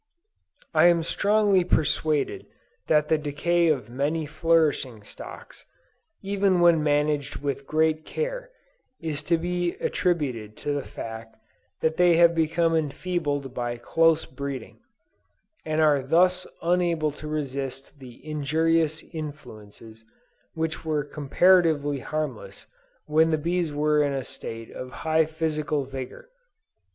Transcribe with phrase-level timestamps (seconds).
[0.73, 2.47] I am strongly persuaded
[2.87, 5.63] that the decay of many flourishing stocks,
[6.23, 8.49] even when managed with great care,
[8.99, 11.35] is to be attributed to the fact
[11.81, 14.79] that they have become enfeebled by "close breeding,"
[15.65, 20.03] and are thus unable to resist the injurious influences
[20.55, 22.65] which were comparatively harmless
[23.05, 26.29] when the bees were in a state of high physical vigor.